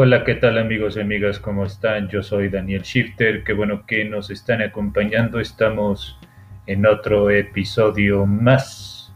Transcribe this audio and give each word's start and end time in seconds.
Hola, 0.00 0.22
¿qué 0.22 0.36
tal 0.36 0.58
amigos 0.58 0.96
y 0.96 1.00
amigas? 1.00 1.40
¿Cómo 1.40 1.64
están? 1.64 2.08
Yo 2.08 2.22
soy 2.22 2.48
Daniel 2.48 2.82
Shifter. 2.82 3.42
Qué 3.42 3.52
bueno 3.52 3.84
que 3.84 4.04
nos 4.04 4.30
están 4.30 4.62
acompañando. 4.62 5.40
Estamos 5.40 6.20
en 6.68 6.86
otro 6.86 7.30
episodio 7.30 8.24
más 8.24 9.12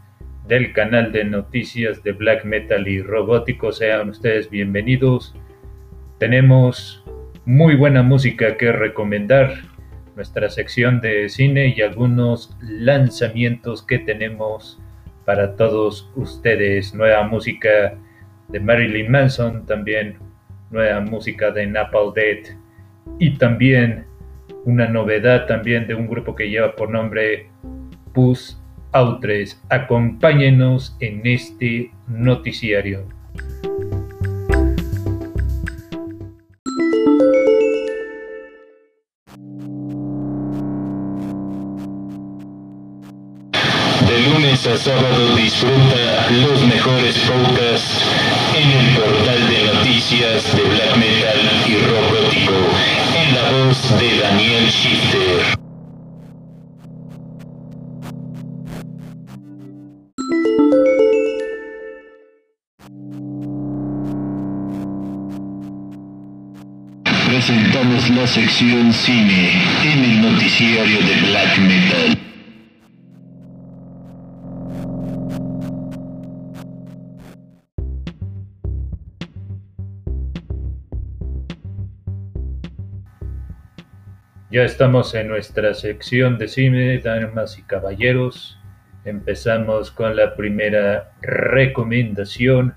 del 0.48 0.72
canal 0.72 1.12
de 1.12 1.22
noticias 1.22 2.02
de 2.02 2.10
black 2.10 2.44
metal 2.44 2.88
y 2.88 3.00
robótico. 3.00 3.70
Sean 3.70 4.08
ustedes 4.08 4.50
bienvenidos. 4.50 5.36
Tenemos 6.18 7.04
muy 7.44 7.76
buena 7.76 8.02
música 8.02 8.56
que 8.56 8.72
recomendar. 8.72 9.54
Nuestra 10.16 10.50
sección 10.50 11.00
de 11.00 11.28
cine 11.28 11.74
y 11.76 11.82
algunos 11.82 12.58
lanzamientos 12.60 13.84
que 13.84 14.00
tenemos 14.00 14.80
para 15.24 15.54
todos 15.54 16.10
ustedes. 16.16 16.92
Nueva 16.92 17.22
música 17.22 17.94
de 18.48 18.58
Marilyn 18.58 19.12
Manson, 19.12 19.64
también 19.64 20.31
nueva 20.72 21.00
música 21.00 21.50
de 21.50 21.66
Napalm 21.66 22.12
Death 22.14 22.48
y 23.18 23.36
también 23.36 24.06
una 24.64 24.88
novedad 24.88 25.46
también 25.46 25.86
de 25.86 25.94
un 25.94 26.06
grupo 26.06 26.34
que 26.34 26.48
lleva 26.48 26.74
por 26.74 26.90
nombre 26.90 27.48
Pus 28.12 28.60
Outres. 28.92 29.62
Acompáñenos 29.68 30.96
en 31.00 31.26
este 31.26 31.90
noticiario. 32.08 33.06
a 44.52 44.76
sábado 44.76 45.34
disfruta 45.34 46.28
los 46.30 46.62
mejores 46.66 47.18
podcasts 47.18 48.21
en 48.54 48.70
el 48.70 48.94
portal 48.96 49.48
de 49.48 49.72
noticias 49.74 50.54
de 50.54 50.62
black 50.62 50.96
metal 50.96 51.40
y 51.66 51.74
rock 51.86 52.12
en 53.16 53.34
la 53.34 53.50
voz 53.50 53.98
de 53.98 54.18
Daniel 54.18 54.66
Shifter. 54.68 55.58
Presentamos 67.28 68.10
la 68.10 68.26
sección 68.26 68.92
cine 68.92 69.62
en 69.82 70.04
el 70.04 70.32
noticiario 70.32 70.98
de 71.00 71.20
black 71.28 71.58
metal. 71.58 72.31
Ya 84.52 84.64
estamos 84.64 85.14
en 85.14 85.28
nuestra 85.28 85.72
sección 85.72 86.36
de 86.36 86.46
cine, 86.46 86.98
damas 86.98 87.58
y 87.58 87.62
caballeros. 87.62 88.60
Empezamos 89.06 89.90
con 89.90 90.14
la 90.14 90.36
primera 90.36 91.10
recomendación 91.22 92.74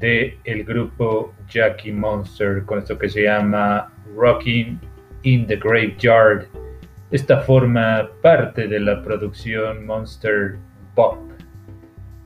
de 0.00 0.36
el 0.42 0.64
grupo 0.64 1.32
Jackie 1.48 1.92
Monster 1.92 2.64
con 2.64 2.80
esto 2.80 2.98
que 2.98 3.08
se 3.08 3.22
llama 3.22 3.92
Rocking 4.16 4.80
in 5.22 5.46
the 5.46 5.54
Graveyard. 5.54 6.48
Esta 7.12 7.42
forma 7.42 8.10
parte 8.20 8.66
de 8.66 8.80
la 8.80 9.00
producción 9.00 9.86
Monster 9.86 10.56
Pop. 10.96 11.20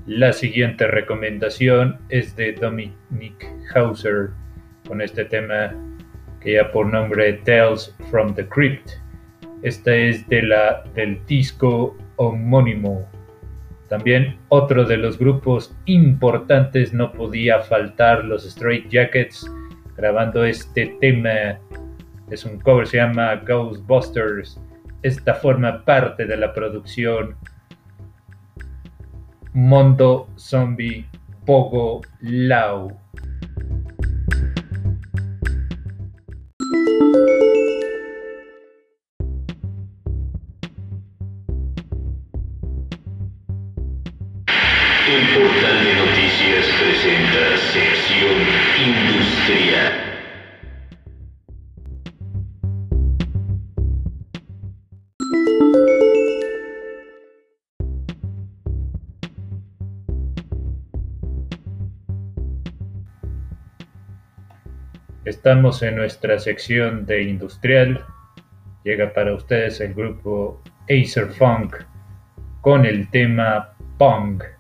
La 0.07 0.33
siguiente 0.33 0.87
recomendación 0.87 1.99
es 2.09 2.35
de 2.35 2.55
Dominic 2.55 3.47
Hauser 3.75 4.31
con 4.89 5.03
este 5.03 5.27
tema 5.27 5.75
ya 6.53 6.71
por 6.71 6.87
nombre 6.87 7.33
Tales 7.45 7.95
from 8.11 8.35
the 8.35 8.47
Crypt. 8.47 8.91
Esta 9.63 9.95
es 9.95 10.27
de 10.29 10.43
la, 10.43 10.85
del 10.95 11.25
disco 11.27 11.97
homónimo. 12.17 13.07
También 13.89 14.39
otro 14.49 14.85
de 14.85 14.97
los 14.97 15.19
grupos 15.19 15.77
importantes 15.87 16.93
no 16.93 17.13
podía 17.13 17.61
faltar 17.61 18.25
los 18.25 18.45
Straight 18.45 18.89
Jackets 18.89 19.51
grabando 19.97 20.45
este 20.45 20.97
tema. 21.01 21.59
Es 22.31 22.45
un 22.45 22.59
cover, 22.61 22.87
se 22.87 22.99
llama 22.99 23.37
Ghostbusters. 23.37 24.61
Esta 25.03 25.35
forma 25.35 25.85
parte 25.85 26.27
de 26.27 26.37
la 26.37 26.53
producción 26.53 27.37
Mondo 29.53 30.29
Zombie 30.37 31.07
Pogo 31.45 32.03
Lao. 32.21 33.01
El 45.09 45.23
portal 45.29 45.85
de 45.85 45.95
noticias 45.95 46.67
presenta 46.81 47.57
sección 47.59 48.39
industrial. 48.85 49.93
Estamos 65.25 65.83
en 65.85 65.95
nuestra 65.95 66.41
sección 66.41 67.07
de 67.07 67.23
industrial. 67.23 68.05
Llega 68.83 69.13
para 69.15 69.35
ustedes 69.35 69.81
el 69.81 69.95
grupo 69.95 70.61
Acer 70.91 71.29
Funk 71.29 71.77
con 72.61 72.85
el 72.85 73.09
tema 73.11 73.73
Pong. 73.99 74.56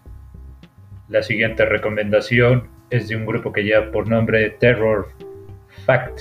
La 1.09 1.23
siguiente 1.23 1.65
recomendación 1.65 2.69
es 2.91 3.07
de 3.07 3.15
un 3.15 3.27
grupo 3.27 3.53
que 3.53 3.63
lleva 3.63 3.93
por 3.93 4.09
nombre 4.09 4.51
Terror 4.51 5.07
Fact, 5.85 6.19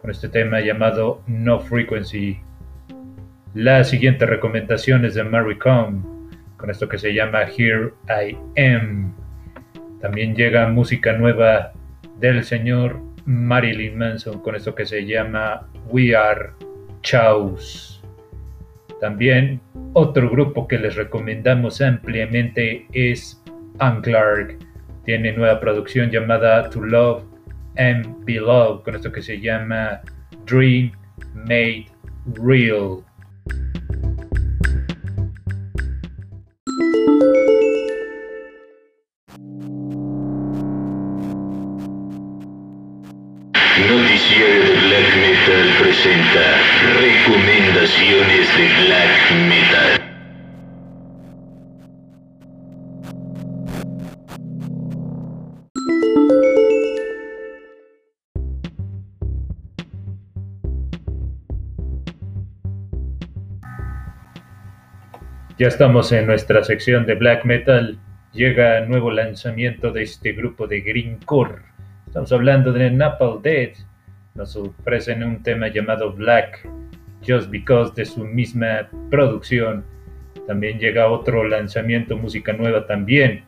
con 0.00 0.10
este 0.10 0.28
tema 0.28 0.60
llamado 0.60 1.22
No 1.28 1.60
Frequency. 1.60 2.40
La 3.54 3.84
siguiente 3.84 4.26
recomendación 4.26 5.04
es 5.04 5.14
de 5.14 5.22
Mary 5.22 5.56
Com, 5.56 6.30
con 6.56 6.68
esto 6.68 6.88
que 6.88 6.98
se 6.98 7.14
llama 7.14 7.42
Here 7.44 7.92
I 8.08 8.36
Am. 8.60 9.14
También 10.00 10.34
llega 10.34 10.68
música 10.68 11.12
nueva 11.12 11.70
del 12.18 12.42
señor 12.42 13.00
Marilyn 13.24 13.96
Manson, 13.96 14.42
con 14.42 14.56
esto 14.56 14.74
que 14.74 14.84
se 14.84 15.06
llama 15.06 15.68
We 15.86 16.16
Are 16.16 16.50
Chaos. 17.02 18.02
También 19.00 19.60
otro 19.92 20.28
grupo 20.28 20.66
que 20.66 20.78
les 20.78 20.96
recomendamos 20.96 21.80
ampliamente 21.80 22.88
es 22.92 23.40
Anne 23.80 24.00
Clark 24.02 24.58
tiene 25.04 25.32
nueva 25.32 25.60
producción 25.60 26.10
llamada 26.10 26.68
To 26.70 26.82
Love 26.82 27.22
and 27.76 28.24
Be 28.24 28.40
Loved, 28.40 28.82
con 28.84 28.96
esto 28.96 29.12
que 29.12 29.22
se 29.22 29.40
llama 29.40 30.00
Dream 30.46 30.92
Made 31.34 31.86
Real. 32.34 33.04
Noticiero 43.88 44.64
de 44.64 44.74
Black 44.88 45.16
Metal 45.16 45.68
presenta 45.80 46.58
recomendaciones 47.00 48.56
de 48.56 48.86
Black 48.86 49.30
Metal. 49.48 49.97
Ya 65.58 65.66
estamos 65.66 66.12
en 66.12 66.28
nuestra 66.28 66.62
sección 66.62 67.04
de 67.04 67.16
black 67.16 67.44
metal. 67.44 67.98
Llega 68.32 68.82
nuevo 68.82 69.10
lanzamiento 69.10 69.90
de 69.90 70.04
este 70.04 70.32
grupo 70.32 70.68
de 70.68 70.82
greencore. 70.82 71.62
Estamos 72.06 72.30
hablando 72.30 72.72
de 72.72 72.88
Napalm 72.92 73.42
Dead. 73.42 73.70
Nos 74.36 74.54
ofrecen 74.54 75.24
un 75.24 75.42
tema 75.42 75.66
llamado 75.66 76.12
Black, 76.12 76.64
Just 77.26 77.50
Because 77.50 77.92
de 77.96 78.04
su 78.04 78.24
misma 78.24 78.88
producción. 79.10 79.84
También 80.46 80.78
llega 80.78 81.08
otro 81.08 81.42
lanzamiento, 81.42 82.16
música 82.16 82.52
nueva 82.52 82.86
también, 82.86 83.42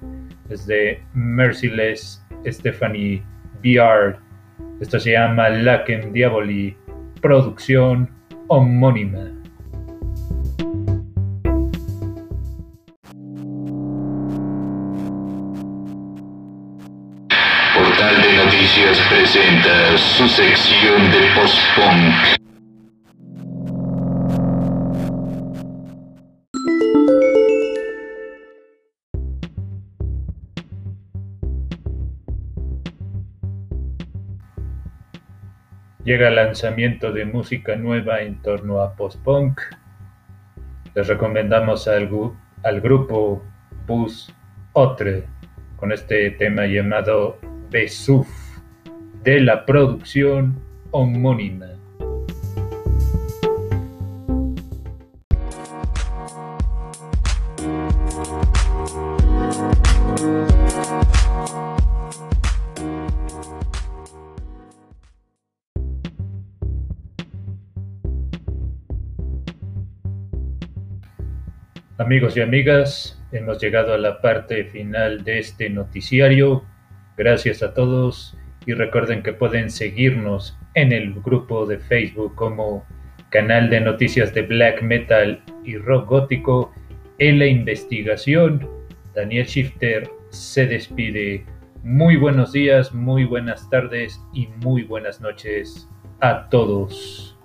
desde 0.48 1.00
Merciless 1.14 2.26
Stephanie 2.44 3.22
VR. 3.62 4.16
Esto 4.80 4.98
se 4.98 5.12
llama 5.12 5.48
Laken 5.48 6.12
Diaboli, 6.12 6.76
producción 7.20 8.10
homónima. 8.48 9.39
Presenta 19.08 19.98
su 19.98 20.28
sección 20.28 21.10
de 21.10 21.18
post-punk. 21.34 22.14
Llega 36.04 36.28
el 36.28 36.36
lanzamiento 36.36 37.12
de 37.12 37.24
música 37.24 37.74
nueva 37.74 38.20
en 38.20 38.40
torno 38.40 38.80
a 38.80 38.94
post-punk. 38.94 39.60
Les 40.94 41.08
recomendamos 41.08 41.88
al, 41.88 42.08
al 42.62 42.80
grupo 42.80 43.42
Bus 43.86 44.32
Otre 44.74 45.24
con 45.76 45.90
este 45.92 46.30
tema 46.30 46.66
llamado 46.66 47.38
Besuf 47.70 48.39
de 49.22 49.40
la 49.40 49.66
producción 49.66 50.58
homónima. 50.90 51.66
Amigos 71.98 72.36
y 72.36 72.40
amigas, 72.40 73.22
hemos 73.30 73.60
llegado 73.60 73.92
a 73.92 73.98
la 73.98 74.20
parte 74.22 74.64
final 74.64 75.22
de 75.22 75.38
este 75.38 75.68
noticiario. 75.68 76.64
Gracias 77.16 77.62
a 77.62 77.74
todos 77.74 78.39
y 78.70 78.74
recuerden 78.74 79.24
que 79.24 79.32
pueden 79.32 79.68
seguirnos 79.68 80.56
en 80.74 80.92
el 80.92 81.14
grupo 81.14 81.66
de 81.66 81.78
Facebook 81.78 82.36
como 82.36 82.86
canal 83.30 83.68
de 83.68 83.80
noticias 83.80 84.32
de 84.32 84.42
black 84.42 84.80
metal 84.80 85.42
y 85.64 85.76
rock 85.76 86.08
gótico 86.08 86.72
en 87.18 87.40
la 87.40 87.46
investigación. 87.46 88.64
Daniel 89.12 89.44
Shifter 89.44 90.08
se 90.28 90.66
despide. 90.66 91.44
Muy 91.82 92.14
buenos 92.14 92.52
días, 92.52 92.94
muy 92.94 93.24
buenas 93.24 93.68
tardes 93.70 94.20
y 94.32 94.46
muy 94.64 94.84
buenas 94.84 95.20
noches 95.20 95.88
a 96.20 96.48
todos. 96.48 97.39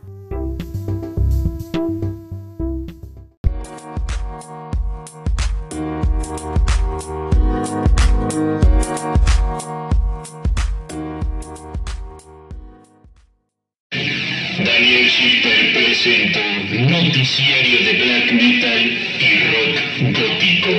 Presentó 16.05 16.39
Noticiario 16.69 17.81
de 17.83 17.93
Black 17.93 18.31
Metal 18.31 18.97
y 19.19 19.39
Rock 19.49 19.81
Gótico, 20.19 20.69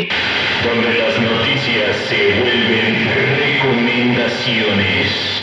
donde 0.63 0.99
las 0.99 1.21
noticias 1.21 1.97
se 2.09 2.39
vuelven 2.39 2.95
recomendaciones. 3.37 5.36